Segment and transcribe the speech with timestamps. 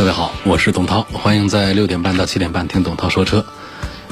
[0.00, 3.44] 各位好，我是董涛，欢迎在六点半到七点半听董涛说车。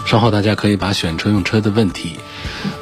[0.05, 2.19] 稍后大家可以把选车用车的问题，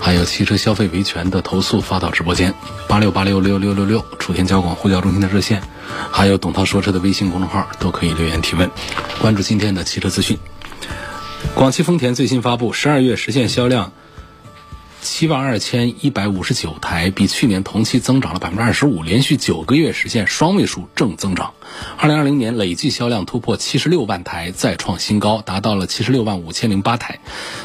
[0.00, 2.52] 还有汽车消费维权的投诉发到直播间
[2.88, 5.62] 八六八六六六六六，楚天交广呼叫中心的热线，
[6.10, 8.68] 还有董涛说车的微信公众号都可以留言提问。
[9.20, 10.36] 关注今天的汽车资讯，
[11.54, 13.92] 广汽丰田最新发布十二月实现销量。
[15.06, 21.54] 七万二千一百五十九台，比去年同期增长了百分之二十五，连续九个月实现双位数正增长。
[21.96, 27.20] 二零二零年累计销量突破七十六万台，再创新高，达到了七十六万五千零八台，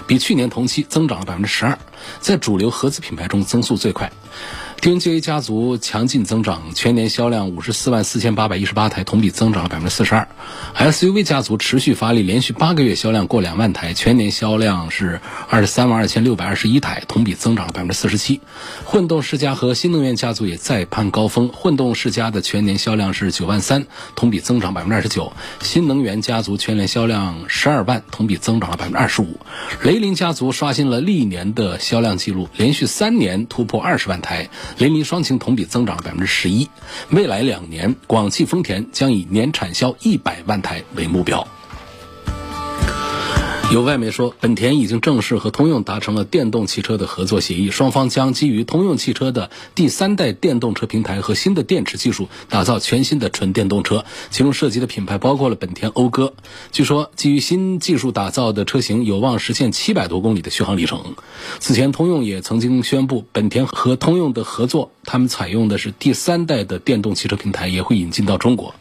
[0.06, 1.80] 比去年同期增长了百分之十二，
[2.20, 4.12] 在主流合资品牌中增速最快。
[4.82, 10.28] DNGA 家族强劲增长，全年销量五十四万四千八百一十八台，同比增长了百分之四十二。
[10.76, 18.42] SUV 家族持续发力，连续八个月销量过两万台，全年销量是二十三万二千六百二十一台，同比增长了百分之四十七。
[18.84, 23.86] 混动世家和新能源家族也再攀高峰，混动世家的全年销量是九万三，
[24.16, 29.40] 同比增长百分之二十九；新能源家族全年销量十二万，同比增长了百分之二十五。
[29.84, 34.50] 雷凌家族刷新了历年的销量记录，连续三年突破二十万台。
[34.78, 36.68] 雷凌双擎同比增长了百分之十一，
[37.10, 41.48] 未来两年，广汽丰田将以年产销一百万台为目标。
[43.72, 56.34] 有外媒说，本田已经正式和通用达成了电动汽车的合作协议，双方将基于通用汽车的第三代电动车平台和新的电池技术，打造全新的纯电动车，其中涉及的品牌包括了本田讴歌。
[56.74, 61.16] 据说，基于新技术打造的车型有望实现七百多公里的续航里程。
[61.60, 68.76] 此前，通用也曾经宣布，本田和通用的合作，他们采用的是第三代的电动汽车平台，也会引进到中国。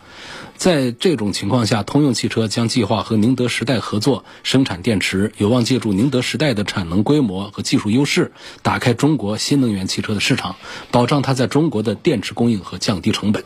[0.61, 10.57] 在这种情况下，通用汽车将计划和宁德时代合作生产电池，有望借助宁德时代的产能规模和技术优势，打开中国新能源汽车的市场，
[10.91, 13.43] 保障它在中国的电池供应和降低成本。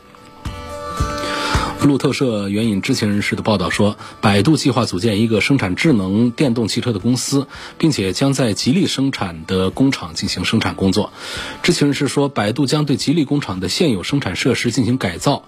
[1.83, 7.47] 路透社援引知情人士的报道说，百度计划组建一个生产智能电动汽车的公司，
[7.77, 11.13] 并且将在吉利生产的工厂进行生产工作。
[11.61, 15.43] 知情人士说，百度将对吉利工厂的现有生产设施进行改造，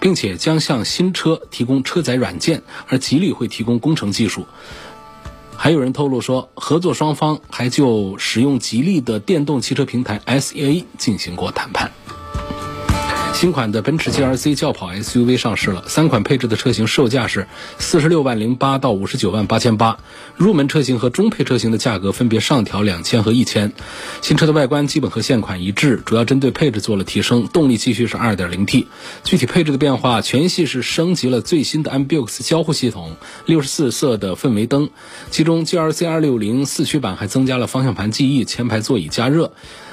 [0.00, 4.46] 并且将向新车提供车载软件，而吉利会提供工程技术。
[5.54, 11.92] 还有人透露说，合作双方还就使用吉利的电动汽车平台 SEA 进行过谈判。
[13.42, 19.98] 新款的奔驰 GLC 轿跑 SUV 上市了，三款配置的车型售价是四十六万零八到五十九万八千八，
[20.36, 23.72] 入门车型和中配车型的价格分别上调两千和一千。
[24.20, 28.86] 新车的外观基本和现款一致，主要针对配置做了提升，动力继续是 2.0T。
[29.24, 34.88] 具体配置的变化，全系是升级了最新的 MBUX 交互系统，六十四色的氛围灯，
[35.32, 39.50] 其中 GLC 260四驱版还增加了方向盘记忆、前排座椅加热。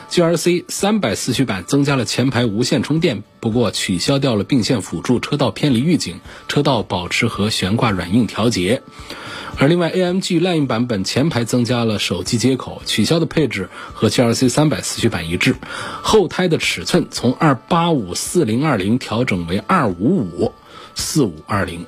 [0.09, 8.81] GLC 三百四驱版增加了前排无线充电，不过取消掉了并线辅助、车道偏离预警、车道保持和悬挂软硬调节。
[9.59, 15.55] 而另外，AMG Line 版本前排增加了手机接口，取消的配置和 GLC 三百四驱版一致。
[16.01, 20.53] 后胎的尺寸从二八五四零二零调整为二五五
[20.95, 21.85] 四五二零。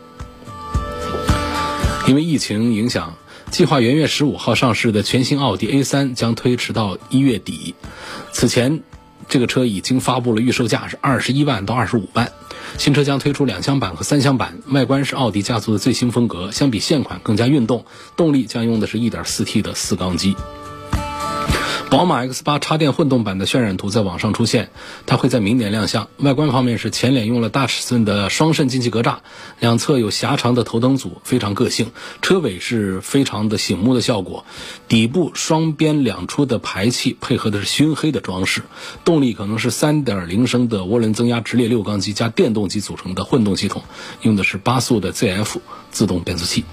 [2.08, 3.16] 因为疫情影响。
[3.52, 7.76] 计划元月十五号上市的全新奥迪 A3 将推迟到一月底。
[8.32, 8.82] 此前，
[9.28, 12.32] 这个车已经发布了预售价是二十一万到二十五万。
[12.78, 17.84] 新车将推出两厢版和三厢版，外观是奥迪家族的最新风格，相比现款更加运动。
[18.16, 20.38] 动力将用的是一点四 T 的四缸机。
[21.92, 24.70] 宝马 X8 插电混动版的渲染图在网上出现，
[25.06, 26.08] 它会在明年亮相。
[26.20, 29.18] 外观方面是前脸用了大尺寸的双肾进气格栅，
[29.60, 31.92] 两侧有狭长的头灯组，非常个性。
[32.22, 34.46] 车尾是非常的醒目的效果，
[34.88, 38.62] 底部双边两出的排气配合的是熏黑的装饰。
[39.04, 43.84] 动力可能是3.0升的涡轮增压直列六缸机加电动机组成的混动系统，
[44.22, 45.58] 用的是八速的 ZF
[45.92, 46.64] 自动变速器。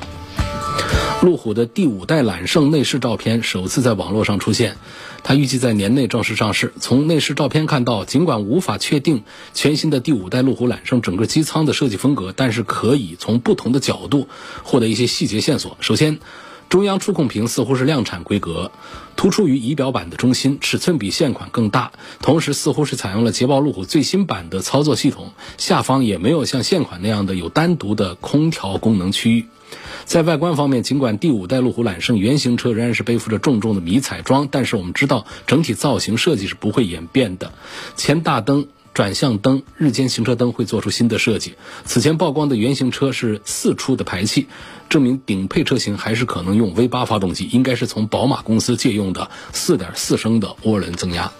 [1.20, 4.76] 路虎的第五代揽胜内饰照片首次在网络上出现，
[5.24, 6.72] 它预计在年内正式上市。
[6.78, 14.28] 从内饰照片看到，尽管无法确定全新的第五代路虎揽胜整个机舱的设计风格，但是可以从不同的角度
[14.62, 15.76] 获得一些细节线索。
[15.80, 16.20] 首先，
[16.68, 18.70] 中央触控屏似乎是量产规格，
[19.16, 21.90] 突出于仪表板的中心，尺寸比现款更大，
[22.22, 29.46] 同时似乎是采用了捷豹路虎最新版的操作系统，下方也没有像现款那样的有单独的空调功能区域。
[30.04, 37.52] 在外观方面，尽管第五代路虎揽胜原型车仍然是背负着重重的迷彩装，但是我们知道整体造型设计是不会演变的，
[37.96, 38.68] 前大灯。
[38.94, 41.54] 转向灯、日间行车灯会做出新的设计。
[41.84, 44.48] 此前曝光的原型车是四出的排气，
[44.88, 51.30] 证明顶配车型还是可能用 V8 发动机，应该是从宝马公司借用的4.4升的涡轮增压。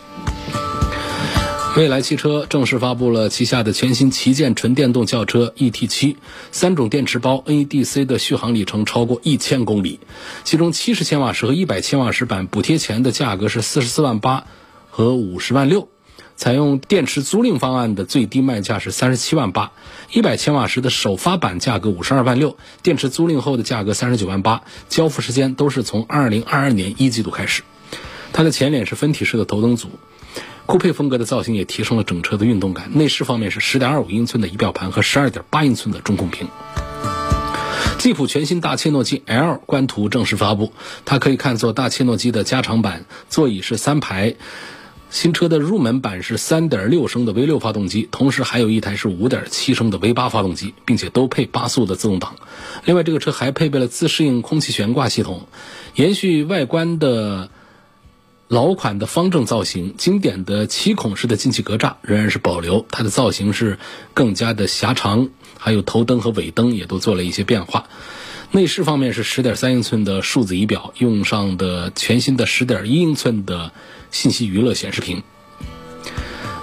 [1.79, 6.17] 蔚来汽车正式发布了旗下的全新旗舰纯电动轿车 ET7，
[6.51, 10.01] 三种电池包，NEDC 的续航里程超过一千公里，
[10.43, 14.49] 其中70千瓦时和100千瓦时版补贴前的价格是44万八
[14.91, 15.89] 和50万六。
[16.35, 19.71] 采用电池租赁方案的最低卖价是三十七万八，
[20.11, 27.63] 一百千瓦时的首发版价格五十二万六，电池租赁后的价格三十九万八，交付时间都是从二零二二年一季度开始。
[28.33, 29.91] 它的前脸是分体式的头灯组，
[30.69, 32.91] 酷配风格的造型也提升了整车的运动感。
[32.93, 36.47] 内饰方面是十点二五英寸的仪表盘和十二点八英寸的中控屏。
[37.99, 40.75] 吉普全新大切诺基 L 官图正式发布，
[41.07, 44.37] 它可以看作大切诺基的加长版，座椅是三排。
[45.09, 52.37] 新车的入门版是3.6升的 V6 发动机，同时还有一台是5.7升的 V8 发动机，并且都配八速的自动挡。
[52.85, 55.47] 另外，这个车还配备了自适应空气悬挂系统，
[55.95, 57.49] 延续外观的
[58.49, 63.79] 老款的方正造型，经典的七孔式的进气格栅仍然是保留，它的造型是
[64.15, 65.29] 更加的狭长，
[65.59, 67.89] 还有头灯和尾灯也都做了一些变化。
[68.51, 73.73] 内饰方面是十点三英寸的数字仪表，用上的全新的十点一英寸的。
[74.11, 75.23] 信息娱乐显示屏。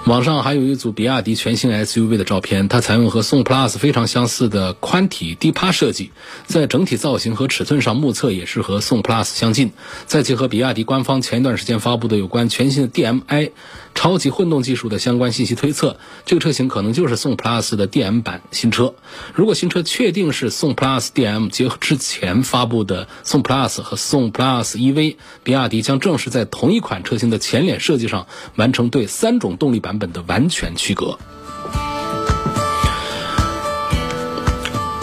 [0.06, 6.12] 网上还有一组比亚迪全新 SUV 的照片，它采用和宋 PLUS 非常相似的宽体低趴设计，
[6.46, 9.72] 在整体造型和尺寸上目测也是和宋 PLUS 相近。
[10.06, 13.50] 再结合比亚迪官方前一段时间发布的有关全新的 DMI。
[13.96, 18.94] 超级混动技术的相关信息推测，这个车型可能就是宋 PLUS 的 DM 版新车。
[19.32, 28.26] 如果新车确定是宋 PLUS DM，结合之前发布的宋 PLUS 和宋 PLUS EV，比亚迪将正式在同一款车型的前脸设计上
[28.56, 31.18] 完成对三种动力版本的完全区隔。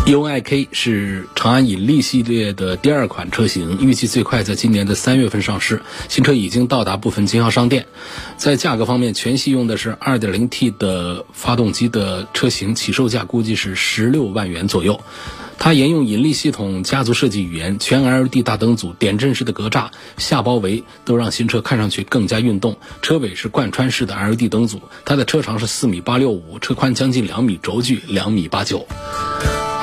[0.05, 5.81] UiK 是长安引力系列的第二款车型，预计最快在今年的三月份上市。
[6.09, 7.85] 新车已经到达部分经销商店。
[8.35, 14.99] 在价格方面，全系用的是 2.0T 的发动机的车型，起售价估计是十六万元左右。
[15.57, 22.75] 它沿用引力系统家族设计语言，全 LED 大灯组、点阵式的格栅、下包围都让新车看上去更加运动。
[23.01, 28.85] 车尾是贯穿式的 LED 灯组，它的车长是四米八六五，车宽将近两米，轴距两米八九。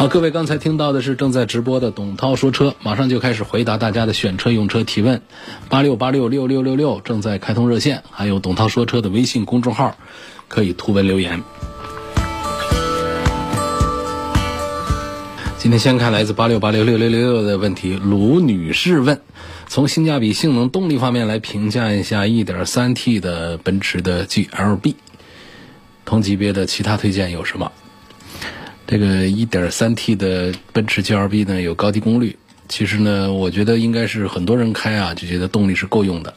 [0.01, 5.21] 好，各位刚才听到的是正在直播的董涛说车，马上就开始回答大家的选车用车提问，
[5.69, 9.95] 八六八六六六六六正在开通热线，还有董涛说车的微信公众号，
[10.49, 11.43] 可以图文留言。
[15.59, 19.21] 今天先看来自八六八六六六六六的问题，卢女士问：
[19.69, 24.95] 从性价比、性能、动力方面来评价一下 1.3T 的奔驰的 GLB，
[26.07, 27.71] 同级别的其他推荐有什么？
[28.91, 32.37] 这个 1.3T 的奔驰 GLB 呢，有高低功率。
[32.69, 36.35] 其实呢，我觉得应该是很多人开啊，就觉得动力是够用的。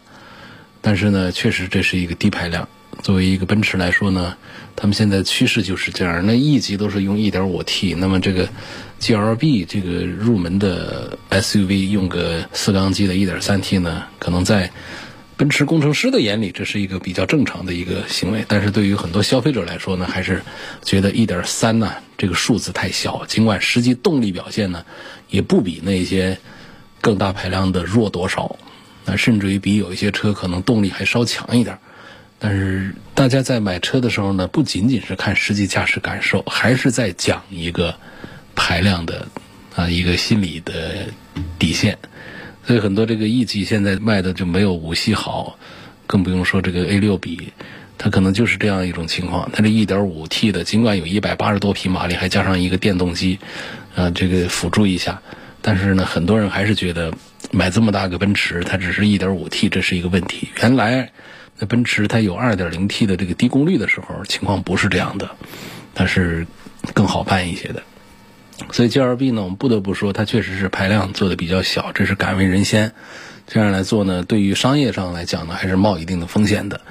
[0.80, 2.70] 但是呢，确实这是一个低排量。
[3.02, 4.38] 作为一个奔驰来说呢，
[4.76, 6.24] 他们现在趋势就是这样。
[6.24, 8.48] 那 E 级都是用 1.5T，那么这个
[9.00, 14.70] GLB 这个入门的 SUV 用个四缸机的 1.3T 呢，可能在。
[15.36, 20.44] 奔驰工程师的眼里，这是一个比较正常的一个行为，但是对于很多消费者来说呢，还是
[20.84, 23.26] 觉得一点三呢这个数字太小。
[23.26, 24.86] 尽管实际动力表现呢，
[25.30, 26.38] 也不比那些
[27.02, 28.58] 更大排量的弱多少，
[29.06, 31.80] 那甚至于比有一些车可能动力还稍强一点。
[32.38, 37.96] 但是大家在买车的时候呢，不仅仅是看实际驾驶感受，还是在讲一个
[38.54, 39.28] 排量的
[39.76, 41.08] 啊一个心理的
[41.58, 41.98] 底线。
[42.66, 45.58] 所以很多这个 E 级现在卖的就没有五系好，
[46.08, 47.52] 更不用说这个 A 六比，
[47.98, 49.50] 它可能就是这样一种情况。
[49.52, 53.40] 它这一点五 T 的，尽管有一百八十多匹马力，还加上一个电动机，
[53.96, 55.22] 啊，这个辅助一下，
[55.62, 57.14] 但是呢，很多人还是觉得
[57.52, 60.48] 买这么大个奔驰，它只是一点五 T，这是一个问题。
[60.62, 61.12] 原来
[61.60, 65.32] 那奔驰它有二点零 T 的这个低功率的时候，情况不是这样的，
[65.94, 66.48] 它是
[66.94, 67.84] 更好办一些的。
[68.72, 72.92] 所以 G L B 呢，我们不得不说，它确实是排量做的比较小，这是敢为人先。
[73.48, 76.82] 这样来做呢，对于商业上来讲呢，还是冒一定的风险的。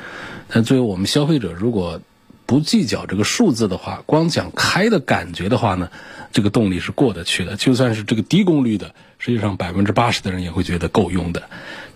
[0.49, 2.00] 但作为我们消费者，如果
[2.47, 5.88] 不计较这个数字的话，光讲开的感觉的话呢，
[6.33, 7.57] 这个动力是过得去的。
[7.57, 11.45] 就算是这个低功率的，实际上百分之八十的人也会觉得够用的。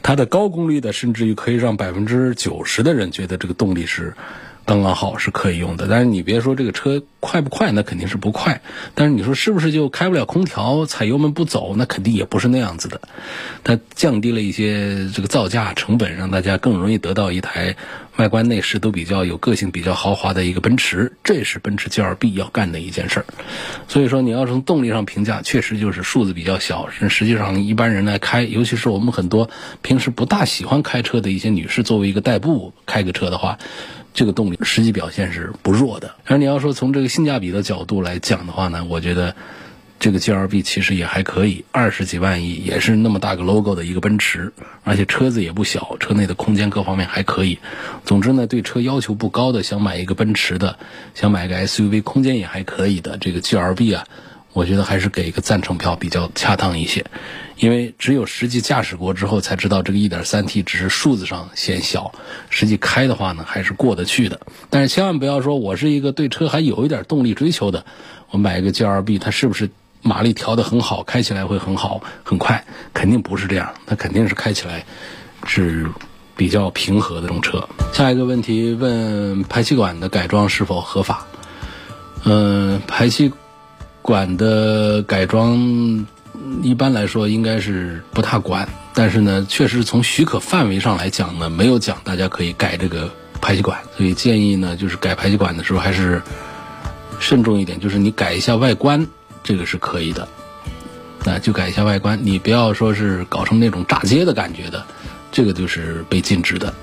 [0.02, 4.14] 它的高功率的，甚至于可以让百分之九十的人觉得这个动力是。
[4.66, 8.60] 刚刚好是可以用的，但是你别说这个车快不快，那肯定是不快。
[8.96, 13.00] 但是你说是不是就开不了空调，踩油门不走，那肯定也不是那样子的。
[13.62, 17.76] 它降低了一些这个造价成本，让大家更容易得到一台
[18.16, 21.12] 外观内饰都比较有个性、比较豪华的一个奔驰。
[21.22, 23.26] 这是奔驰 G2B 要干的一件事儿。
[23.88, 26.88] 所以说，你要从动力上评价，确实就是数字比较小。
[26.90, 29.50] 实际上，一般人来开，尤其是我们很多
[29.82, 33.58] 平时不大喜欢开车的一些女士，作为一个代步开个车的话。
[34.14, 39.36] 这个动力实际表现是不弱的，而你要说从这个性价比的角度来讲的话呢，我觉得
[39.98, 44.52] 这个 G L B 其实也还可以，二十几万亿也是那么大个 logo 的一个奔驰，
[44.84, 47.58] 而且车子也不小，车内的空间各方面还可以。
[48.04, 50.78] 总之呢，对车要求不高的，想买一个奔驰的，
[51.14, 54.04] 想买个 SUV，空间也还可以的这个 G L B 啊。
[54.52, 57.04] 我觉得还是给一个赞成票比较恰当一些，
[57.58, 62.14] 因为只有实际驾驶过之后才知道这个 1.3T 只是数字上显小，
[62.48, 64.40] 实际开的话呢还是过得去的。
[64.70, 67.84] 但是千万不要说我是一个对车还有一点动力追求的，
[68.30, 69.68] 我买一个 G L B 它是不是
[70.06, 72.64] 马力调得很好，开起来会很好很快？
[72.94, 74.84] 肯定不是这样，它肯定是开起来
[75.46, 75.86] 是
[76.36, 77.68] 比较平和的这种车。
[77.92, 81.26] 下一个问题问排气管的改装是否合法？
[82.24, 83.32] 嗯，排气。
[84.02, 86.06] 管的改装，
[86.62, 93.10] 一般来说应该是不太管，但是呢，确实从许可范围上来讲呢，没有讲大家可以改这个
[93.40, 96.22] 排气管，所以建议呢，就是改排气管的时候还是
[97.18, 99.08] 慎重一点，就是你改一下外观，
[99.46, 100.28] 这个是可以的，
[101.24, 104.84] 那就改一下外观，你不要说是搞成那种炸街的感觉的，
[105.32, 106.74] 这个就是被禁止的。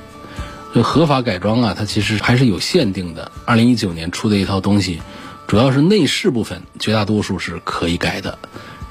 [0.74, 5.02] 这合法改装啊，它其实还是有限定的，二零一九年出的一套东西。
[5.46, 8.40] 主要是内饰部分，绝大多数是可以改的。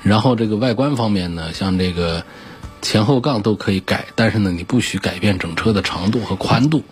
[0.03, 2.25] 然后这个外观方面呢，像这个
[2.83, 6.85] 前后杠都可以改，但是呢，你不许改变整车的长度和宽度，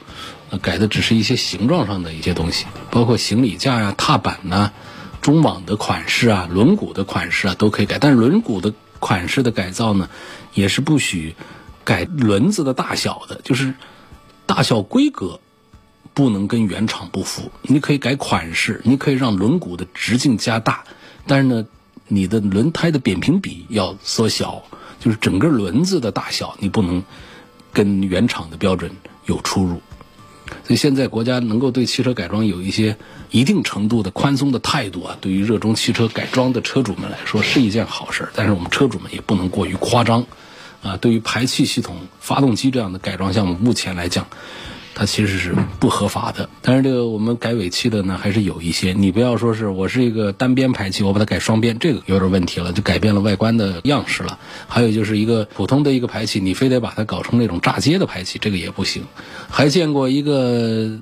[0.63, 4.73] 改的只是一些形状上的一些东西，包括行李架呀、踏板呐、
[5.21, 7.99] 中网的款式啊、轮毂的款式啊都可以改。
[7.99, 10.09] 但是轮毂的款式的改造呢，
[10.55, 11.35] 也是不许
[11.85, 13.75] 改轮子的大小的，就是
[14.47, 15.41] 大小规格。
[16.13, 20.83] 不能跟原厂不符，你可以改款式，你可以让轮毂的直径加大，
[21.25, 21.65] 但是呢，
[22.09, 24.61] 你的轮胎的扁平比要缩小，
[24.99, 27.03] 就是整个轮子的大小你不能
[27.73, 28.91] 跟原厂的标准
[29.27, 29.81] 有出入。
[30.65, 32.97] 所以现在国家能够对汽车改装有一些
[33.31, 38.29] 一定程度的宽松的态度啊，对于热衷汽车改装的车主们来说是一件好事。
[38.35, 40.25] 但是我们车主们也不能过于夸张
[40.83, 40.97] 啊。
[40.97, 44.27] 对于排气系统、发动机这样的改装项目，目前来讲。
[45.01, 48.93] 它其实是不合法的，但是这个我们改尾气的呢，还是有一些。
[48.93, 54.39] 你不要说是我是一个单边排气，我把它改双边，这个有点问题了，就改变了外观的样式了。
[54.69, 59.05] 还有就是一个普通的一个排气，你非得把它搞成那种炸街的排气，这个也不行。
[59.49, 60.99] 还见过一个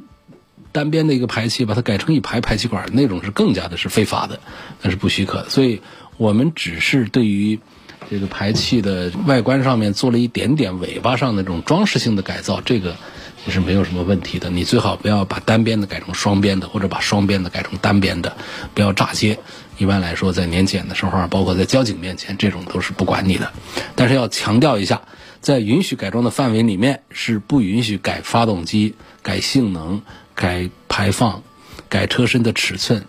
[0.71, 4.38] 单边的一个排气，把它改成一排排气管，那种是更加的是非法的，
[4.81, 5.45] 那是不许可。
[5.49, 5.83] 所以
[6.19, 7.59] 我们只是对于
[8.09, 12.95] 这个排气的外观上面做了一点点尾巴上的这种装饰性的改造，这个。
[13.47, 14.50] 也是没有什么问题的。
[14.50, 18.37] 你最好不要把单边的改成双边的，或者把双边的改成单边的，
[18.75, 19.38] 不要炸街。
[19.78, 23.52] 一般来说，在年检的时候，包括在交警面前，这种都是不管你的。
[23.95, 25.02] 但是要强调一下，
[25.40, 30.02] 在允许改装的范围里面，是不允许改发动机、改性能、
[30.35, 31.42] 改排放、
[31.88, 33.04] 改车身的尺寸，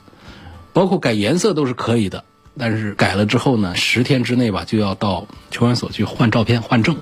[0.74, 2.24] 包括改颜色都是可以的。
[2.57, 6.98] 但是改了之后呢，十天之内吧，就要到车管所去换照片、换证。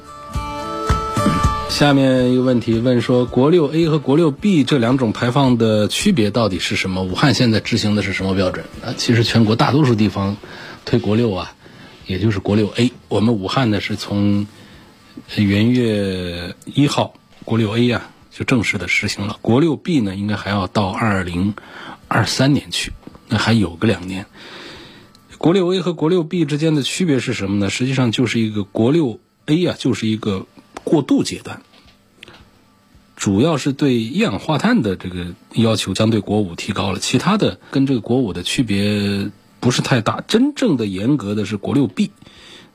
[1.70, 7.04] 下面一个问题问说，国六 A 和国六 B 这两种排放的区别到底是什么？
[7.04, 8.66] 武汉现在执行的是什么标准？
[8.84, 10.38] 啊，其实全国大多数地方
[10.86, 11.54] 推国六啊，
[12.08, 12.92] 也就是国六 A。
[13.10, 14.48] 我们武汉呢是从
[15.36, 17.14] 元月一号
[17.46, 21.54] 国六 A 啊就正式的实行了，国六 B 呢应该还要到二零
[22.08, 22.92] 二三年去，
[23.30, 24.26] 那还有个两年。
[25.38, 27.70] 国六 A 和国六 B 之间的区别是什么呢？
[27.70, 30.48] 实际上就是一个国六 A 啊，就是一个。
[30.88, 31.62] 过渡阶段，
[33.17, 39.29] 主要是对一氧化碳的这个要求将对国五提高了，其他的跟这个国五的区别
[39.60, 40.22] 不是太大。
[40.22, 42.12] 真正的严格的是国六 B，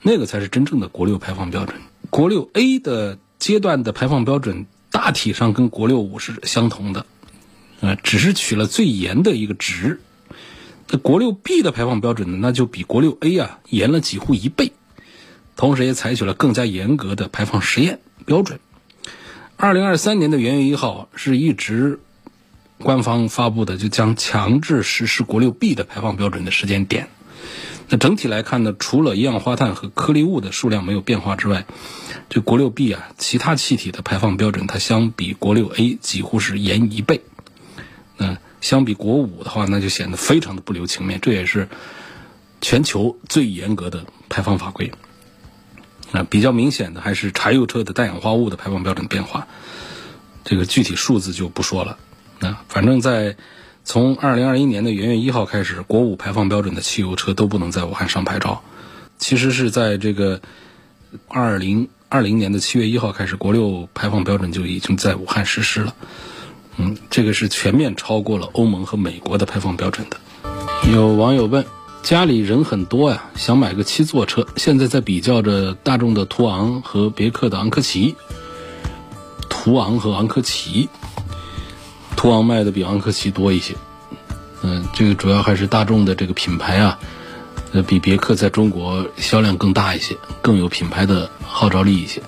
[0.03, 1.81] 那个才是真正的国六排放标准。
[2.11, 7.07] 国六 A 的阶段的排放标准大体上跟国六五是相同的，
[7.81, 10.01] 呃，只是取了最严的一个值。
[10.91, 14.73] 那国六 B 的排放标准呢，那就比国六 A 啊严了几乎一倍。
[15.57, 18.61] 同时也采取了更加严格的排放实验标准。
[19.57, 22.01] 二零二三年的元月一号是一直
[22.79, 27.09] 官方发布的就将强制实施国六 B 的排放标准的时间点。
[27.89, 31.67] 那整体来看呢，除了一氧化碳和颗粒物的数量没有变化之外，
[32.31, 37.21] 这国六 B 啊，其他气体的排放标准它相比国六 A 几乎是严一倍。
[38.17, 41.21] 那相比国五的话，那就显得非常的不留情面。
[41.21, 41.69] 这也是
[42.61, 44.91] 全球最严格的排放法规。
[46.13, 49.49] 啊，比较明显的还是柴油车的氮氧化物的排放标准变化。
[50.45, 51.99] 这个具体数字就不说了。
[52.39, 53.37] 那反正，在
[53.85, 58.63] 从二零二一年的元月一号开始，国五排放标准的汽油车都不能在武汉上牌照。
[59.19, 60.41] 其实是在这个
[61.29, 65.95] 二零二零年的七月一号开始，国六排放标准就已经在武汉实施了。
[66.77, 70.17] 嗯，这个是全面超过了欧盟和美国的排放标准的。
[70.93, 71.65] 有网友问：
[72.03, 78.17] 家里人很多呀，想买个七座车，现在在比较着大众的途昂和别克的昂科旗。
[79.49, 80.89] 途昂和昂科旗，
[82.17, 83.75] 途昂卖的比昂科旗多一些。
[84.63, 86.99] 嗯，这个主要还是大众的这个品牌啊，
[87.73, 92.21] 呃，比别克在中国销量更大一些，更有品牌的号召力一些。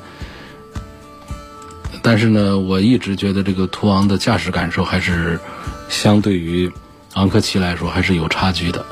[2.01, 5.41] 但是呢，我一直觉得这个途昂的驾驶感受还是
[5.89, 6.71] 相对于
[7.15, 8.87] 昂科旗来说还是有差距的。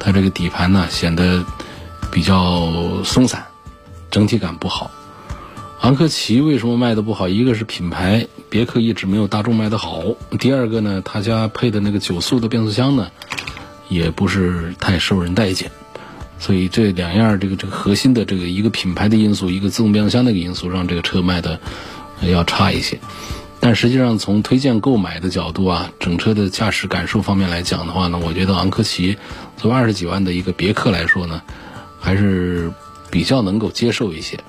[0.00, 1.44] 它这个底盘呢显得
[2.10, 3.46] 比较松散，
[4.10, 4.90] 整体感不好。
[5.82, 7.28] 昂科旗为什么卖的不好？
[7.28, 13.08] 一个是品牌，别克一直没有大众卖的好；第二个呢，他家配的那个九速的变速箱呢，
[13.88, 15.70] 也不是太受人待见。
[16.40, 21.60] 所以这两样这个这个核心的这个一个品牌的因素，一个自动变速箱那个因素，让这个车卖的。
[22.22, 23.00] 要差一些，
[23.62, 29.18] 但实际上从推荐购买的角度啊，整车的驾驶感受方面来讲的话呢，我觉得昂科旗
[29.58, 31.42] 作为二十几万的一个别克来说呢，
[32.00, 32.72] 还是
[33.10, 34.40] 比较能够接受一些。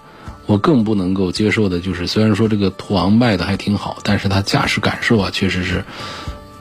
[0.46, 5.84] 我更不能够接受的就是，虽然说这个途昂卖的还挺好，但是它驾驶感受啊，确实是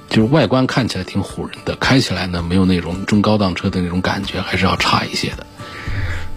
[0.08, 5.46] 就是外观看起来挺唬人的，开起来呢没有那种中高档车的那种感觉，还是要差一些的。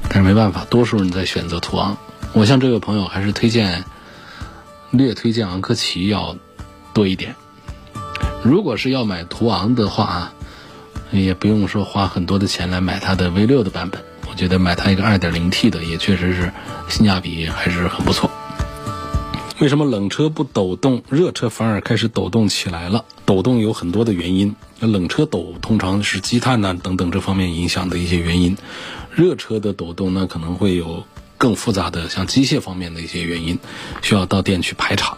[0.10, 1.98] 但是没办法，多数人在选择途昂。
[2.34, 3.84] 我像这位朋友还是推荐。
[4.94, 6.38] 略推荐昂科旗要
[6.94, 7.36] 多一点。
[8.44, 10.34] 如果是要买途昂的话啊，
[11.12, 14.00] 也不用说花很多的钱来买它的 V 六的版本。
[14.30, 16.54] 我觉得买它一个 2.0T 的也确实是
[16.90, 18.30] 性价比还是很不错。
[19.60, 23.04] 为什么冷车不抖动，热车反而开始抖动起来了？
[23.26, 24.56] 抖动有很多的原因。
[24.80, 28.56] 冷车抖通常是积碳呐等等这方面影响的一些原因。
[29.12, 31.04] 热车的抖动呢可能会有。
[31.38, 33.60] 更复杂的像机械方面的一些原因，
[34.02, 35.18] 需要到店去排查。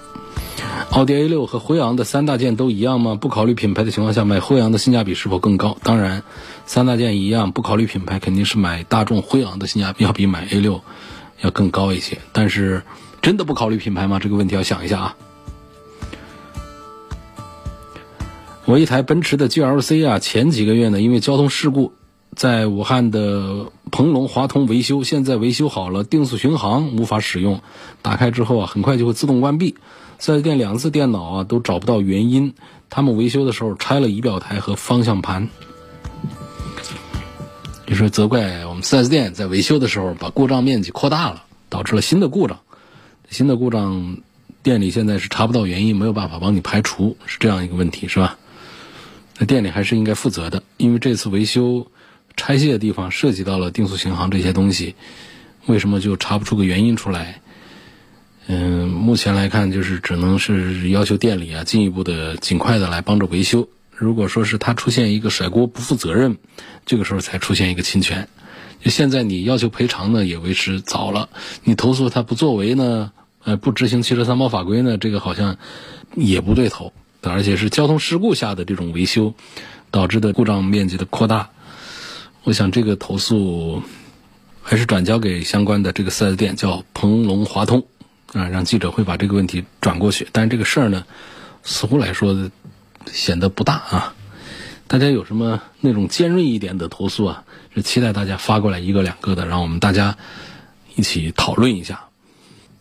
[0.92, 3.16] 奥迪 A 六和辉昂的三大件都一样吗？
[3.16, 5.78] 不考虑品牌的情况下，买辉昂的性价比是否更高？
[5.84, 6.24] 当然，
[6.66, 10.82] 三大件一样，不考虑品牌，肯定是买大众辉昂的性价比要比买 A 六
[11.42, 12.20] 要更高一些。
[12.32, 12.84] 但是，
[13.22, 14.20] 真的不考虑品牌吗？
[14.20, 15.16] 这个问题要想一下啊。
[18.66, 21.94] 我一台奔驰的 GLC 啊，前几个月呢，因为交通事故。
[22.36, 27.62] 在武汉的鹏龙华通维修，现在维修好了，定速巡航无法使用。
[28.02, 29.76] 打开之后啊，很快就会自动关闭。
[30.20, 32.54] 四 S 店两次电脑啊都找不到原因，
[32.90, 35.48] 他们维修的时候拆了仪表台和方向盘。
[37.88, 42.60] 就说责怪我们四 S 店在维修的时候把故障面积扩大了，导致了新的故障。
[43.30, 44.18] 新的故障，
[44.62, 48.38] 店里现在是查不到原因，没有办法帮你排除，是这样一个问题，是吧？
[49.40, 51.88] 那店里还是应该负责的，因为这次维修。
[52.38, 54.96] 拆卸的地方涉及到了定速巡航这些东西，
[55.66, 57.42] 为什么就查不出个原因出来？
[58.48, 63.68] 嗯，目前来看就是只能是要求店里啊进一步的尽快的来帮着维修。
[63.92, 66.38] 如果说是他出现一个甩锅不负责任，
[66.86, 68.28] 这个时候才出现一个侵权。
[68.84, 71.30] 就现在你要求赔偿呢也为时早了，
[71.64, 73.12] 你投诉他不作为呢，
[73.44, 75.58] 呃不执行汽车三包法规呢，这个好像
[76.14, 76.94] 也不对头。
[77.24, 79.34] 而且是交通事故下的这种维修
[79.90, 81.50] 导致的故障面积的扩大。
[82.46, 83.82] 我想这个投诉
[84.62, 87.88] 还是转交给相关的这个四 S 店，叫鹏龙华通
[88.34, 90.28] 啊，让记者会把这个问题转过去。
[90.32, 91.06] 但是这个事儿呢，
[91.64, 92.52] 似乎来说
[93.12, 94.14] 显得不大啊。
[94.88, 97.44] 大家有什么那种尖锐一点的投诉啊？
[97.74, 100.16] 是期待大家发过来一个两个的，让我们大家
[100.96, 102.06] 一起讨论一下。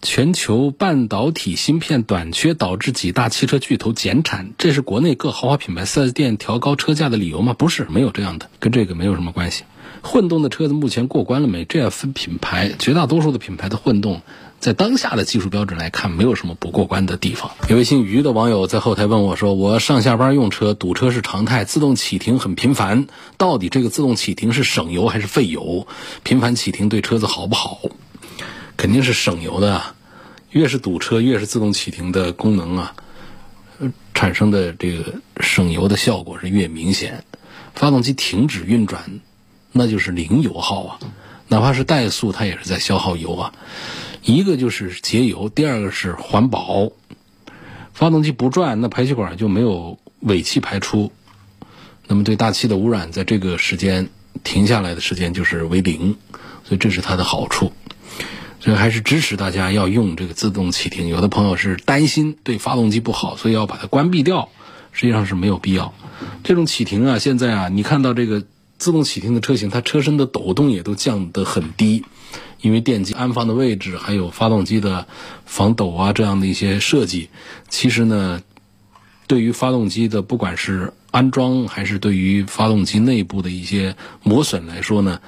[0.04, 7.54] 全球半导体芯片短缺导致几大汽车巨头减产，这是国内各豪华品牌 4S 店调高车价的理由吗？
[7.54, 9.64] 不是，没有这样的，跟这个没有什么关系。
[10.02, 11.64] 混动的车子目前过关了没？
[11.64, 14.20] 这要分品牌，绝大多数的品牌的混动，
[14.60, 17.50] 在当下的技术标准来看，没有什么不过关的地方。
[17.70, 23.06] 有位姓于的网友在后台问我说：“我上下班用车，堵车是常态，自动启停很频繁，
[23.38, 25.86] 到底这个自动启停是省油还是费油？
[26.22, 27.80] 频繁启停对车子好不好？”
[28.76, 29.94] 肯定是省油的啊，
[30.50, 32.94] 越是堵车，越是自动启停的功能啊，
[34.14, 37.24] 产生的这个省油的效果是越明显。
[37.74, 39.20] 发动机停止运转，
[39.72, 40.98] 那就是零油耗啊，
[41.48, 43.52] 哪怕是怠速，它也是在消耗油啊。
[44.22, 46.92] 一个就是节油，第二个是环保。
[47.92, 51.12] 发动机不转，那排气管就没有尾气排出，
[52.08, 54.08] 那么对大气的污染，在这个时间
[54.42, 56.16] 停下来的时间就是为零，
[56.64, 57.72] 所以这是它的好处。
[58.64, 61.06] 所以还是支持大家要用这个自动启停。
[61.06, 64.48] 有的朋友是担心对发动机不好，所以要把它关闭掉，
[64.90, 65.92] 实际上是没有必要。
[66.44, 68.42] 这种启停啊，现在啊，你看到这个
[68.78, 72.06] 自动启停的车型，它车身的抖动也都降得很低。
[72.62, 75.06] 因为电机安放的位置，还有发动机的
[75.44, 77.28] 防抖啊这样的一些设计，
[77.68, 78.40] 其实呢，
[79.26, 85.20] 对于发动机的不管是安装还是对于发动机内部的一些磨损来说呢，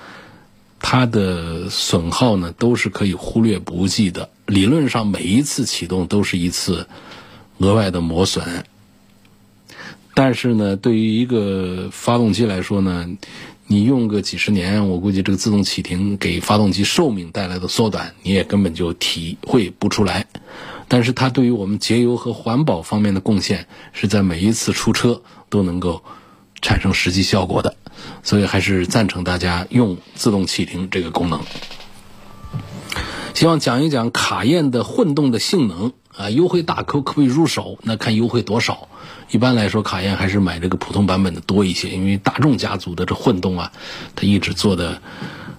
[0.89, 4.31] 它的损耗呢都是可以忽略不计的。
[4.47, 6.87] 理论上每一次启动都是一次
[7.59, 8.65] 额外的磨损，
[10.15, 13.09] 但是呢，对于一个发动机来说呢。
[13.69, 20.27] 你用个几十年，我估计这个自动启停给发动机寿命带来的缩短，你也根本就体会不出来。
[20.87, 26.05] 但是它对于我们节油和环保方面的贡献，是在每一次出车都能够
[26.63, 27.75] 产生实际效果的。
[28.23, 31.41] 所以还是赞成大家用自动启停这个功能。
[33.35, 37.79] 希望讲一讲卡宴的混动的性能啊，优惠大可可不可以入手？
[37.83, 38.89] 那看优惠多少。
[39.31, 43.73] 一般来说，卡宴还是买这个普通版本的多一些，因为大众家族的这混动啊，
[44.15, 45.03] 它一直做的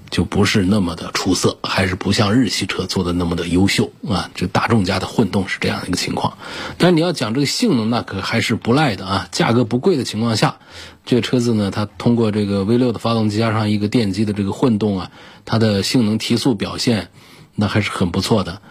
[0.10, 4.30] 就不是那么的出色，还是不像日系车做的那么的优秀啊。
[4.36, 6.38] 这大众家的混动是这样一个情况。
[6.78, 9.28] 但你要讲这个性能，那可还是不赖的啊。
[9.32, 10.58] 价格不贵的情况下，
[11.06, 15.12] 这个车子呢，它通过这个 V6 的发动机加上一个电机的这个混动啊，
[15.46, 17.10] 它的性能提速表现
[17.56, 18.62] 那还是很不错的，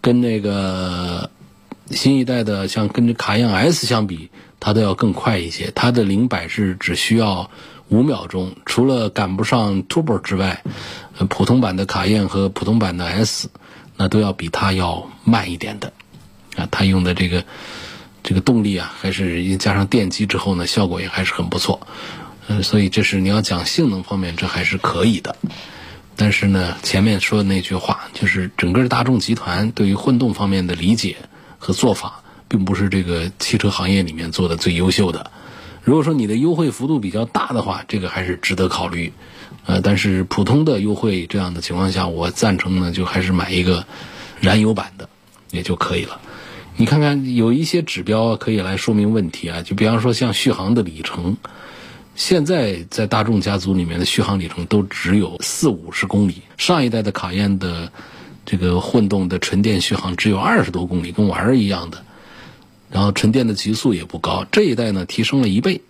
[0.00, 1.30] 跟那个。
[1.90, 5.70] 新一代的像跟这卡宴 S 相比，它都要更快一些。
[5.74, 7.50] 它的零百是只需要
[7.88, 10.62] 五秒钟，除了赶不上 Turbo 之外，
[11.28, 13.48] 普通版的卡宴和普通版的 S，
[13.96, 15.92] 那都要比它要慢一点的。
[16.56, 17.44] 啊，它用的这个
[18.22, 21.86] 这个动力啊，还是加上电机之后呢，效果也还是很不错。
[22.48, 25.36] 嗯，所以这是你要讲性能方面，这还是可以的。
[26.16, 31.16] 但是呢，前面说的那句话，就是整个大众集团对于混动方面的理解。
[31.60, 35.30] 和做法并不是这个汽车行业里面做的最优秀的。
[35.84, 39.12] 如果说你的优惠幅度比较大的话，这个还是值得考虑。
[39.66, 43.86] 呃，但是普通的优惠这样的情况下，我赞成呢，就还是买一个
[44.40, 45.08] 燃油版的
[45.50, 46.20] 也就可以了。
[46.76, 51.36] 你看看有一些指标可以来说明问题啊，就比方说像续航的里程，
[52.16, 57.92] 现在在大众家族里面的续航里程都只有四五十公里，上一代的卡宴的。
[58.50, 62.02] 这个混动的纯电续航只有二十多公里，跟玩儿一样的。
[62.90, 65.82] 然后纯电的极速也不高，这一代呢提升了一倍，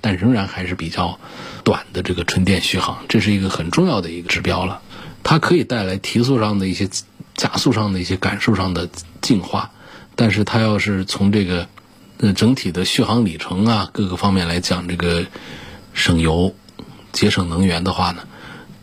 [0.00, 1.18] 但仍然还是比较
[1.64, 4.82] 短的这个纯电续航，这是一个很重要的一个指标了。
[5.22, 6.88] 它可以带来提速上的一些、
[7.34, 8.88] 加速上的一些感受上的
[9.20, 9.70] 进化，
[10.14, 11.68] 但是它要是从这个
[12.18, 15.24] 呃整体的续航里程啊各个方面来讲，这个
[15.94, 16.54] 省油、
[17.12, 18.24] 节省能源的话呢？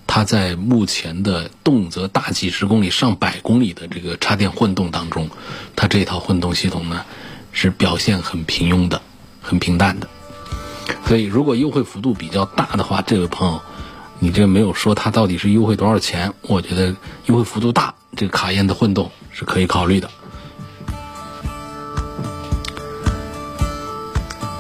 [0.08, 5.29] 它在目前的动辄大几十公里、上百公里的这个插电混动当中，
[5.75, 7.05] 它这套混动系统呢
[7.62, 9.02] 是表现很平庸的、
[9.41, 10.08] 很平淡的。
[11.06, 13.62] 所以，如果优惠幅度比较大的话，这位朋友，
[14.19, 16.34] 你这没有说它到底是优惠多少钱？
[16.43, 16.95] 我觉得
[17.26, 20.10] 优惠幅度大，这个卡宴的混动是可以考虑的。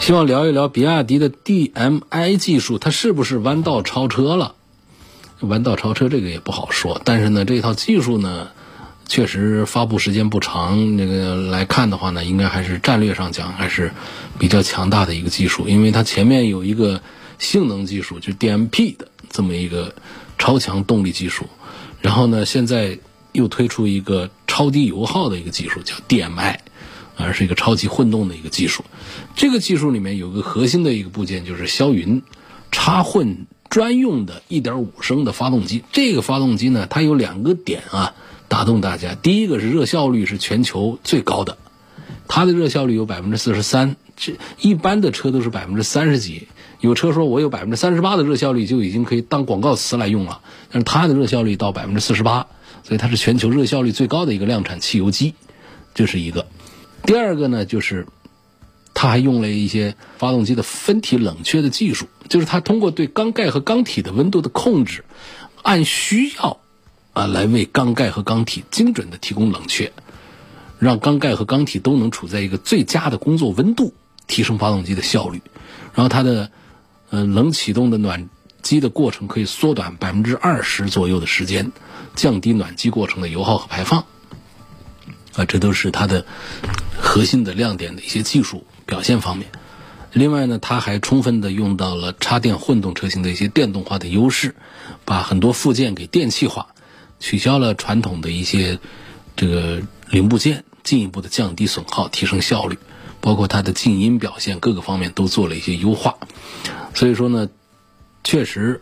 [0.01, 4.55] 希望聊一聊比亚迪的 DMI 技术，它是不是弯道超车了？
[5.39, 8.49] 弯道超车这个也不好说，但是呢，这套技术呢，
[9.09, 10.95] 确实发布时间不长。
[10.95, 13.91] 那个来看的话呢，应该还是战略上讲还是
[14.37, 17.01] 比较强大的一个技术，因为它前面有一个
[17.37, 19.93] 性能技术，就 DMP 的这么一个
[20.37, 21.45] 超强动力技术，
[21.99, 22.97] 然后呢，现在
[23.33, 26.55] 又推出一个超低油耗的一个技术，叫 DMI，
[27.17, 28.85] 而是一个超级混动的一个技术。
[29.35, 32.21] 这个技术里面有个核心的一个部件，就是霄云
[32.71, 33.45] 插混。
[33.69, 38.15] 专用的1.5升的发动机，这个发动机呢，它有两个点啊，
[38.49, 39.15] 打动大家。
[39.15, 41.57] 第一个是热效率是全球最高的，
[42.27, 46.49] 它的热效率有百分之四十三，这一般的车都是百分之三十几。
[46.81, 52.47] 有车说我有百分之三十八的热效率就已经可以当广告词来用了，但是它的热效率到百分之四十八，
[52.83, 55.35] 所以它是全球热效率最高的一个量产汽油机，
[55.93, 56.47] 这是一个。
[57.03, 58.05] 第二个呢，就是。
[58.91, 65.05] 它还用了一些发动机的分体冷却的技术，就是它通过对缸盖和缸体的温度的控制，
[65.61, 66.59] 按需要
[67.13, 69.91] 啊来为缸盖和缸体精准的提供冷却。
[70.79, 73.93] 让缸盖和缸体都能处在一个最佳的工作温度，
[74.27, 75.41] 提升发动机的效率。
[75.93, 76.51] 然后它的
[77.09, 78.29] 呃冷启动的暖
[78.61, 81.73] 机的过程可以缩短百分之二十左右的时间，
[82.15, 84.05] 降低暖机过程的油耗和排放。
[85.35, 86.25] 啊，这都是它的
[86.97, 89.49] 核心的亮点的一些技术表现方面。
[90.13, 94.55] 另外呢，它还充分的用到了插电混动车型的一些电动化的优势，
[95.03, 96.67] 把很多附件给电气化，
[97.19, 98.79] 取消了传统的一些
[99.35, 102.77] 这个零部件，进一步的降低损耗，提升效率，
[103.21, 106.15] 包括它的静音表现各个方面都做了一些优化。
[106.93, 107.49] 所以说呢，
[108.23, 108.81] 确实，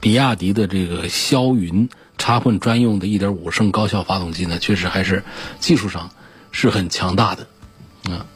[0.00, 1.88] 比亚迪的这个霄云
[2.18, 5.24] 插混专用的1.5升高效发动机呢，确实还是
[5.60, 6.10] 技术上
[6.50, 7.46] 是很强大的，
[8.10, 8.26] 啊。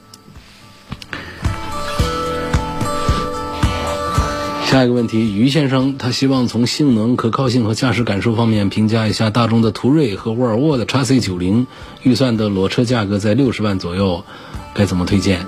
[4.69, 11.67] 下一个问题，于先生他希望从性能、可靠性和驾驶感受方面评价一下大众的途锐和沃尔沃的 x C 九零，
[12.03, 14.27] 预算的裸车价格在六十万左右，
[14.75, 15.47] 该怎么推荐？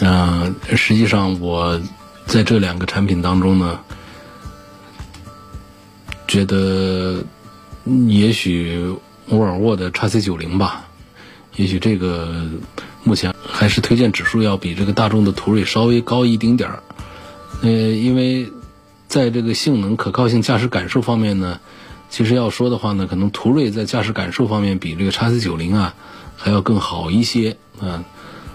[0.00, 1.80] 嗯，实际上我
[2.24, 3.80] 在这两个产品当中呢，
[6.28, 7.24] 觉得
[8.06, 8.94] 也许
[9.26, 10.84] 沃尔沃的 x C 九零吧，
[11.56, 12.46] 也许这个
[13.02, 16.84] 目前还是推荐指数要比这个大众的途锐稍微高一丁点儿。
[17.62, 18.50] 呃，因为
[19.08, 21.60] 在这个性能、可靠性、驾驶感受方面呢，
[22.08, 25.94] 其实要说的话呢，可能途锐在驾驶感受方面比这个叉 C 九零啊
[26.36, 28.04] 还要更好一些啊。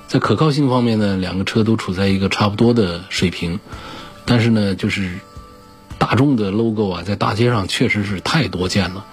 [0.07, 3.59] 在可靠性方面呢，两个车都处在一个差不多的水平，
[4.25, 5.19] 但是呢，就是
[5.97, 9.05] 大众的 logo 啊，在大街上确实是太多见了。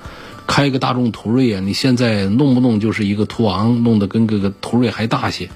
[0.47, 5.51] 开一个大众途锐啊，你现在弄不弄就是一个途昂，弄得跟这个途锐还大些。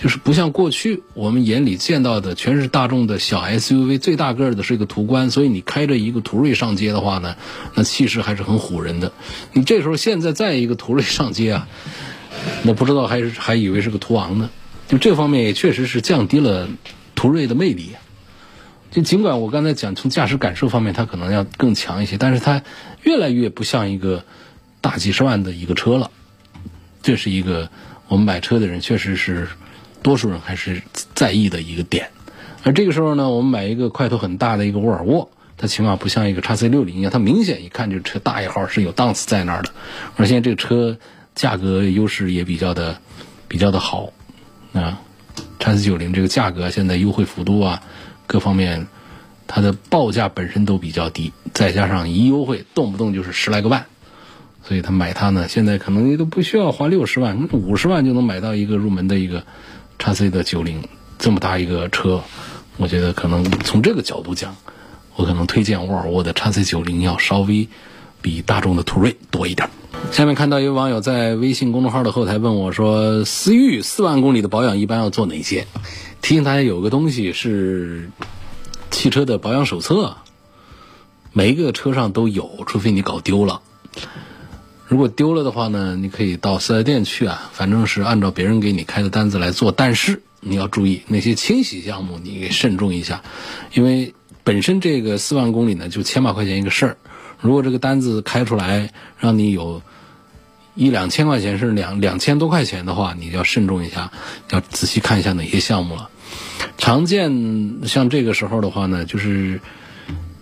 [0.00, 7.34] 就是不像过去我们眼里见到的全是大众的小 SUV，最大个的是一个途观，所以你开着一个途锐上街的话呢，
[7.74, 9.10] 那气势还是很唬人的。
[9.52, 11.68] 你这时候现在再一个途锐上街啊，
[12.62, 14.50] 那不知道还是还以为是个途昂呢。
[14.86, 16.68] 就这方面也确实是降低了
[17.16, 17.90] 途锐的魅力。
[18.92, 22.62] 就尽管我刚才讲从驾驶感受方面它可能要更强一些，但是它
[23.02, 24.24] 越来越不像一个
[24.80, 26.12] 大几十万的一个车了。
[27.02, 27.68] 这是一个
[28.06, 29.48] 我们买车的人确实是。
[30.02, 30.82] 多数人还是
[31.14, 32.10] 在意的一个点，
[32.62, 39.70] 而这个时候呢，我们买一个块头很大的一个沃尔沃，它起码不像一个叉 C 六零一样，它明显一看这车大一号是有档次在那儿的。
[40.16, 40.98] 而现在这个车
[41.34, 42.98] 价格优势也比较的
[43.48, 44.12] 比较的好
[44.72, 45.00] 啊，
[45.58, 47.82] 叉 C 九零这个价格现在优惠幅度啊，
[48.26, 48.86] 各方面
[49.46, 53.86] 它的报价本身都比较低，再加上一优惠动不动就是十来个万。
[54.64, 59.44] 所以他买它呢，现在可能都不需要花六十万，五十万就能买到一个入门的一个
[59.98, 62.22] 叉 C 的九零，这么大一个车，
[62.76, 64.56] 我觉得可能从这个角度讲，
[65.16, 67.68] 我可能推荐沃尔沃的叉 C 九零要稍微
[68.22, 69.68] 比大众的途锐多一点。
[70.12, 75.66] 下面看到一位网友在微信公众号的后台问我说：“思域四万公里的保养一般要做哪些？”
[76.22, 78.10] 提醒大家有个东西是
[78.90, 80.16] 汽车的保养手册，
[81.32, 83.62] 每一个车上都有，除非你搞丢了。
[84.88, 89.70] 如果丢了的话呢，你可以到四 S 店去啊，反正是按照别人给你开的单子来做。
[89.70, 93.22] 但是你要注意那些清洗项目，你给慎重一下，
[93.74, 96.96] 因为本身这个四万公里呢就千把块钱一个事儿。
[97.38, 99.82] 如果这个单子开出来让你有
[100.74, 104.10] 一两千块钱，是两两千多块钱的话，你要慎重一下，
[104.52, 106.08] 要仔细看一下哪些项目了。
[106.78, 109.60] 常见像这个时候的话呢，就是。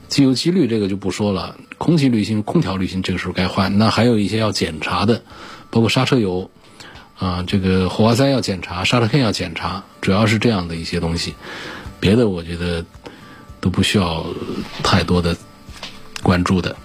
[0.09, 3.79] 机油机滤这个就不说了，空气滤芯、空调滤芯这个时候该换。
[3.79, 5.23] 那还有一些要检查的，
[5.71, 6.51] 包括刹车油，
[7.19, 11.35] 啊，这个火花塞要检查，刹车片要检查，主要是这样的一些东西。
[11.99, 12.85] 别的我觉得
[13.61, 14.27] 都不需要
[14.83, 15.37] 太多的
[16.23, 16.77] 关注的。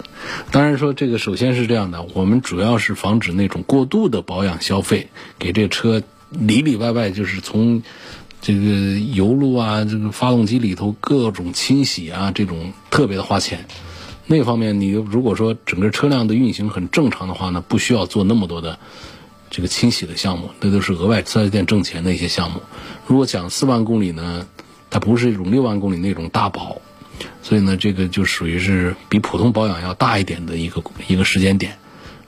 [0.50, 5.08] 当然说这个首先是这样的，我们主要是防止那种过度的保养消费，
[5.38, 7.82] 给这车里里外外就是从。
[8.42, 13.66] 这个油路啊，这个发动机里头各种清洗啊，这种特别的花钱。
[14.26, 18.80] 那方面，你如果说整个车辆的运行很正常的话呢，不需要做那么多的
[19.48, 22.60] 这个清洗的项目，那都是额外四 S 店挣钱的一些项目。
[23.06, 24.44] 如果讲四万公里呢，
[24.90, 26.82] 它不是一种六万公里那种大保，
[27.42, 31.78] 所以呢，这个就属于是比普通保养要大一点的一个一个时间点。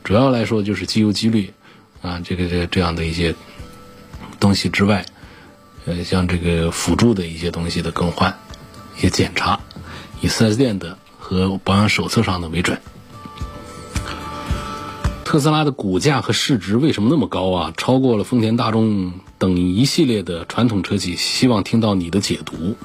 [0.05, 1.53] 主要来说就是机油机滤
[2.03, 3.35] 啊，这个这这样的一些
[4.39, 5.05] 东西之外。
[5.87, 8.39] 呃，像这个辅助的一些东西的更换、
[8.97, 9.61] 一些检查，
[10.21, 12.81] 以 4S 店的和保养手册上的为准。
[15.25, 17.73] 特斯拉的股价和市值为什么那么高啊？
[17.77, 21.17] 超过了丰田、大众等一系列的传统车企。
[21.17, 22.77] 希望听到你的解读。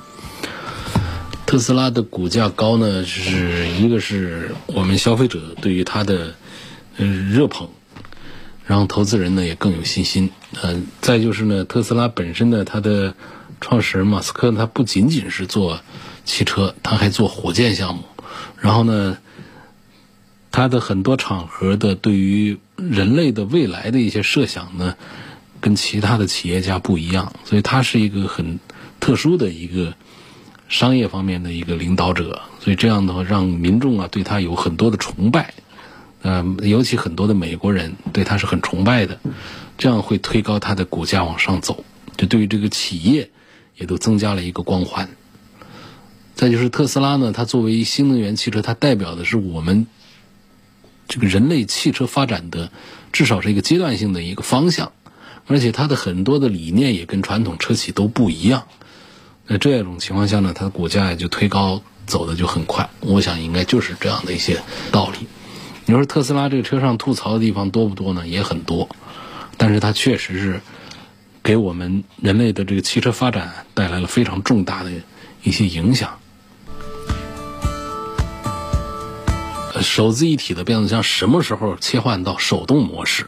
[1.45, 6.33] 特斯拉的股价高呢，是一个是我们消费者对于它的
[6.97, 7.69] 呃热捧，
[8.69, 10.29] 然后投资人呢也更有信心。
[10.62, 13.15] 呃，再就是呢，特斯拉本身呢，它的
[13.60, 15.79] 创始人马斯克他不仅仅是做
[16.23, 18.03] 汽车，他还做火箭项目。
[18.60, 19.17] 然后呢，
[20.51, 24.95] 他的很多场合的对于人类的未来的一些设想呢，
[25.60, 28.60] 跟其他的企业家不一样，所以他是一个很
[28.99, 29.95] 特殊的一个
[30.67, 32.43] 商业方面的一个领导者。
[32.60, 35.55] 所以这样的话，让民众啊对他有很多的崇拜，
[36.21, 39.19] 呃，尤其很多的美国人对他是很崇拜的，
[39.77, 41.86] 这样会推高他的股价往上走，
[42.17, 43.29] 这对于这个企业
[43.77, 45.10] 也都增加了一个光环。
[46.36, 49.88] 再就是特斯拉呢，它作为新能源汽车，它代表的是我们
[51.08, 52.71] 这个人类汽车发展的
[53.12, 54.91] 至少是一个阶段性的一个方向，
[55.47, 58.67] 而且它的很多的理念也跟传统车企都不一样。
[59.47, 62.89] 那这种情况下呢，它的股价也就推高走的就很快。
[62.99, 65.27] 我想应该就是这样的一些道理。
[65.89, 68.28] 你说特斯拉这个车上吐槽的地方多不多呢？
[68.28, 68.89] 也很多，
[69.58, 70.62] 但是它确实是
[71.41, 74.91] 给我们人类的这个汽车发展带来了非常重大的
[75.41, 76.19] 一些影响。
[79.82, 83.25] 手自一体的变速箱什么时候切换到手动模式？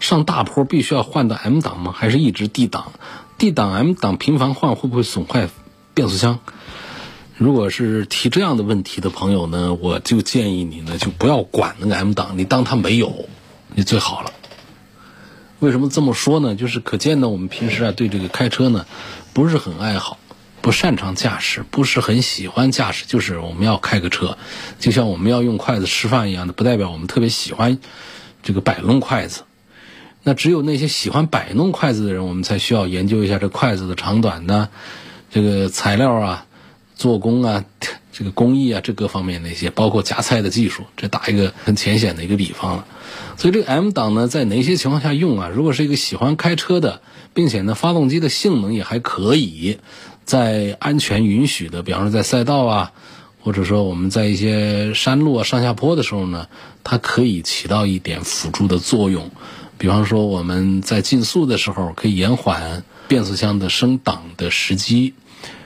[0.00, 1.94] 上大坡必须要换到 M 档吗？
[1.96, 2.90] 还是一直 D 档
[3.38, 5.48] ？D 档 M 档频繁换会不会损坏
[5.94, 6.40] 变速箱？
[7.40, 13.30] 如果是提这样的问题的朋友呢，我就建议你呢就不要管那个 M 档，你当它没有，
[13.74, 14.30] 你最好了。
[15.58, 16.54] 为什么这么说呢？
[16.54, 18.84] 就是可见呢，我们平时啊对这个开车呢
[19.32, 20.18] 不是很爱好。
[20.60, 24.36] 不擅长驾驶，不是很喜欢驾驶，就是我们要开个车，
[24.78, 27.78] 就像我们要用筷子吃饭一样的，不代表我们特别喜欢
[28.42, 29.44] 这个摆弄筷子。
[30.22, 34.68] 那只有那些喜欢摆弄筷子的人，我们才需要研究一下这筷子的长短呢，
[35.30, 36.46] 这个材料啊、
[37.00, 37.64] 做工啊、
[38.12, 42.84] 这个工艺啊，这各方面那些，包括夹菜的技术，这打一个很浅显的一个比方了。
[43.38, 45.48] 所以这个 M 档呢，在哪些情况下用啊？
[45.48, 47.00] 如果是一个喜欢开车的，
[47.32, 49.78] 并且呢，发动机的性能也还可以。
[50.26, 52.92] 在安全允许的，比方说在赛道啊，
[53.42, 56.46] 或者说我们在一些山路啊、上下坡的时候呢，
[56.84, 59.30] 它可以起到一点辅助的作用。
[59.76, 65.14] 比方说我们在竞速的时候，可以延缓变速箱的升档的时机。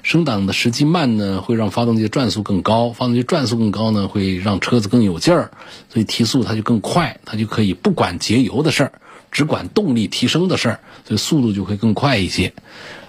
[0.05, 5.51] 升档的时机慢呢，会让发动机的转速更高；发动机转速更高呢，会让车子更有劲儿，
[5.93, 8.93] 所以提速它就更快，它就可以不管节油的事儿，
[9.33, 12.53] 只管动力提升的事儿，所以速度就会更快一些。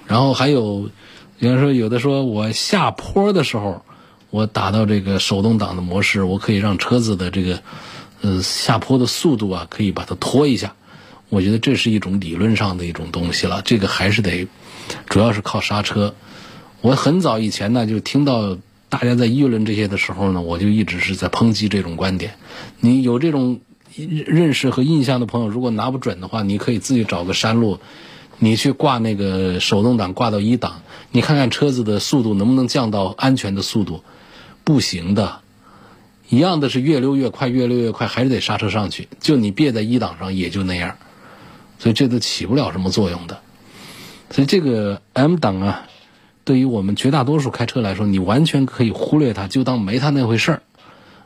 [0.08, 0.90] 然后还有。
[1.38, 3.84] 比方说，有的说我下坡的时候，
[4.30, 7.62] 我打到这个手动挡的模式，我可以让车子的这个，
[8.22, 10.74] 呃，下坡的速度啊，可以把它拖一下。
[11.28, 13.62] 我觉得这是一种理论上的一种东西了。
[13.66, 14.48] 这个还是得，
[15.10, 16.16] 主要是靠刹车。
[16.86, 22.36] 我很早以前呢，就听到大家在议论这些的时候呢，我就一直是在抨击这种观点。
[22.80, 23.60] 你有这种
[23.96, 27.80] 认识和印象的朋友，如果拿不准的话，你可以自己找个山路。
[28.38, 34.04] 你去挂那个手动挡挂到一档，你看看车子的速度能不能降到安全的速度？
[34.64, 35.40] 不行的，
[36.30, 39.08] 一样的是越溜越快，越溜越快，还是得刹车上去。
[39.20, 40.98] 就你别在一档上，也就那样，
[41.80, 43.40] 所以这都起不了什么作用的。
[44.30, 45.88] 所以这个 M 档啊，
[46.46, 50.62] 对于我们绝大多数开车来说，你完全可以忽略它，就当没它那回事儿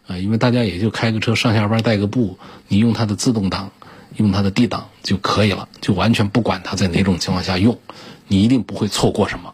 [0.08, 0.18] 啊。
[0.18, 3.70] 因为大家也就开个车上下班带个步，你用它的自动挡。
[4.16, 7.78] 用它的 D 档就可以了，就完全不管它在哪种情况下用，
[8.28, 9.54] 你一定不会错过什么。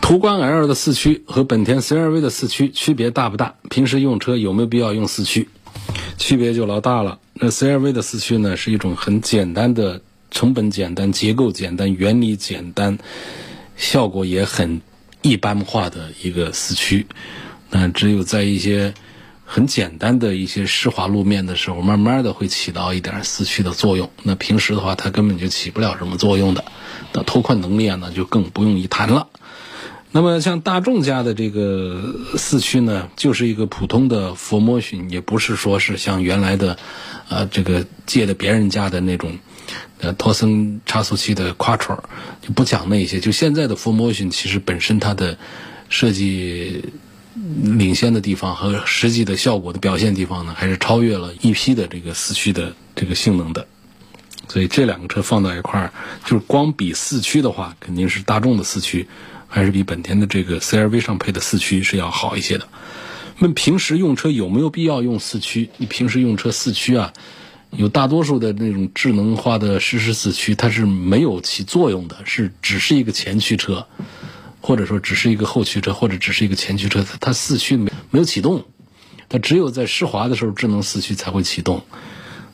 [0.00, 3.54] 途观 L 的四驱和本田 CR-V 的四驱区别大不大？
[3.68, 5.48] 平时用车有没有必要用四驱？
[6.16, 7.18] 区别就老大了。
[7.34, 10.00] 那 CR-V 的四驱呢，是一种很简单的、
[10.30, 12.98] 成本简单、结构简单、原理简单。
[13.76, 14.80] 效果也很
[15.20, 17.06] 一般化的一个四驱，
[17.68, 18.94] 那只有在一些
[19.44, 24.10] 很简单的一些湿滑路面的时候，慢慢的会起到一点四驱的作用。
[24.22, 26.64] 那平时的话，它根本就起不了什么作用的。
[27.12, 29.28] 那脱困能力啊，那就更不用一谈了。
[30.16, 36.78] 那么像大众家的这个四驱呢，就是一个普通的佛摩逊，也不是说是像原来的，
[37.28, 39.38] 呃，这个借的别人家的那种。
[40.00, 41.98] 呃，托森差速器的 Quattro
[42.40, 45.36] 就不讲那些，就现在的 Full Motion 其实本身它的
[45.90, 46.84] 设计
[47.62, 53.66] 领先的地方和实际的效果的表现地方呢，还是超越了一批的这个四驱的这个性能的。
[54.48, 55.92] 所以这两个车放到一块儿，
[56.24, 59.08] 就是光比四驱的话，肯定是大众的四驱
[59.48, 62.68] 还是比本田的这个 CR-V 上配的四驱是要好一些的。
[63.40, 65.70] 问平时用车有没有必要用四驱？
[65.76, 67.12] 你平时用车四驱啊？
[67.70, 73.86] 有大多数的那种智能化的实时四驱，它是没有起作用的，是只是一个前驱车，
[74.62, 78.64] 或者说只是一个后驱车，或者只是一个前驱车，它它四驱没没有启动，
[79.28, 81.84] 它只有在湿滑的时候智能四驱才会启动。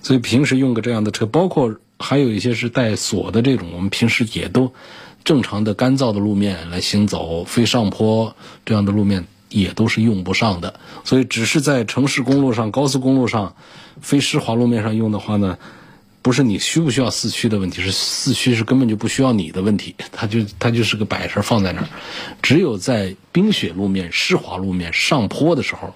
[0.02, 4.72] 所以平时用个这样的车，包括还有一些是带锁的这种，我们平时也都
[5.24, 10.74] 正常的干燥的路面来行走，非上坡这样的路面也都是用不上的。
[11.04, 13.54] 所以只是在城市公路上、高速公路上、
[14.00, 15.58] 非湿滑路面上用的话呢。
[16.24, 21.88] 不是你需不需要四驱的问题，是四驱是根本就不需要你的问题，它就它就是个摆设放在那儿。
[22.40, 25.92] 只有在冰雪路面、湿滑路面、上坡的时候，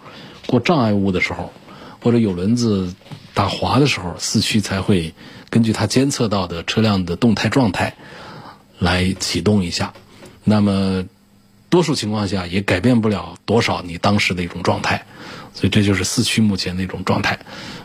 [0.49, 1.53] 过障碍物的时候，
[2.03, 2.93] 或者有轮子
[3.35, 5.14] 打滑的时候，四驱才会
[5.49, 7.95] 根据它监测到的车辆的动态状态
[8.79, 9.93] 来启动一下。
[10.45, 11.05] 那么
[11.68, 15.05] 多数情况下也改变不了多少你当时的一种状态，
[15.53, 17.41] 所以这就是四驱目前的一种状态。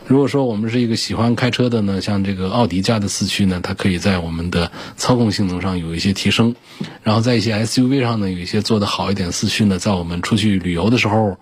[0.06, 6.54] 如果说我们是一个喜欢开车的呢，像这个奥迪家的四驱呢，它可以在我们的操控性能上有一些提升，
[7.02, 11.36] 然后在一些 SUV 上呢有一些做得好一点四驱呢，在我们出去旅游的时候，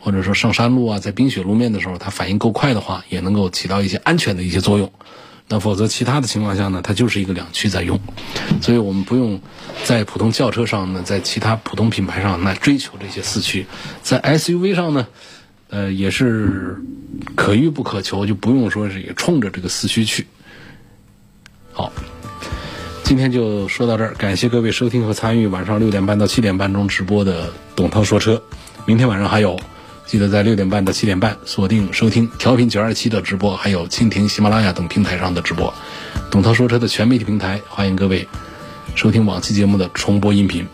[0.00, 4.92] 或者说上山路啊，在冰雪路面的时候，它反应够快的话，也能够起到一些安全的一些作用。
[5.52, 8.00] 那否则其他的情况下呢，它就是一个两驱在用，
[8.62, 9.38] 所以我们不用
[9.84, 13.66] 在普通轿车上呢，在其他普通品牌上来追求这些四驱，
[14.02, 15.06] 在 SUV 上呢。
[15.68, 16.76] 呃，也是
[17.34, 20.26] 可遇不可求，就不用说是也冲着这个四驱去。
[21.72, 21.90] 好，
[23.04, 28.42] 今天就说到这儿，感谢各位收听和参与晚上六点半到七点半钟直播的董涛说车。
[28.84, 29.58] 明天晚上还有，
[30.12, 35.72] 记得在六点半到七点半锁定收听调频九二七的直播，还有蜻蜓、喜马拉雅等平台上的直播。
[36.30, 38.28] 董涛说车的全媒体平台，欢迎各位
[38.94, 40.68] 收听往期节目的重播音频。